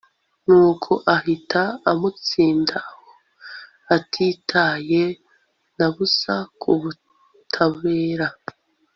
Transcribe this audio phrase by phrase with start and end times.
[0.45, 3.07] nuko ahita amutsinda aho,
[3.95, 5.03] atitaye
[5.77, 8.27] na busa ku butabera